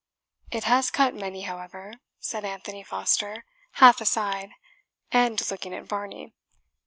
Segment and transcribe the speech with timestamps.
[0.51, 4.49] "It has cut many, however," said Anthony Foster, half aside,
[5.11, 6.33] and looking at Varney.